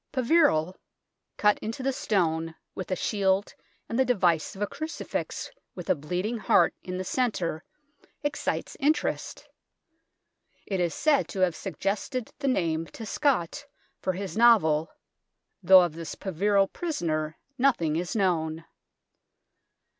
"Peverel," 0.15 0.73
cut 1.37 1.59
into 1.59 1.83
the 1.83 1.93
stone, 1.93 2.55
with 2.73 2.89
a 2.89 2.95
shield 2.95 3.53
and 3.87 3.99
the 3.99 4.03
device 4.03 4.55
of 4.55 4.63
a 4.63 4.65
crucifix 4.65 5.51
with 5.75 5.91
a 5.91 5.95
bleeding 5.95 6.39
heart 6.39 6.73
in 6.81 6.97
the 6.97 7.03
centre, 7.03 7.63
excites 8.23 8.75
interest. 8.79 9.47
It 10.65 10.79
is 10.79 10.95
said 10.95 11.27
to 11.27 11.41
have 11.41 11.55
suggested 11.55 12.31
the 12.39 12.47
name 12.47 12.87
to 12.87 13.05
Scott 13.05 13.67
for 13.99 14.13
his 14.13 14.35
novel, 14.35 14.89
though 15.61 15.81
of 15.81 15.93
this 15.93 16.15
Peverel 16.15 16.65
prisoner 16.67 17.37
nothing 17.59 17.95
is 17.95 18.15
known. 18.15 18.65